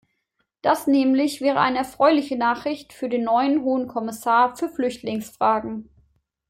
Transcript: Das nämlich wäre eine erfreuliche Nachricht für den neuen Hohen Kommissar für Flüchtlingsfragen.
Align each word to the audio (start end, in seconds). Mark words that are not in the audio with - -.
Das 0.63 0.87
nämlich 0.87 1.41
wäre 1.41 1.59
eine 1.59 1.77
erfreuliche 1.77 2.35
Nachricht 2.35 2.91
für 2.91 3.07
den 3.07 3.23
neuen 3.23 3.61
Hohen 3.61 3.87
Kommissar 3.87 4.55
für 4.57 4.67
Flüchtlingsfragen. 4.67 5.89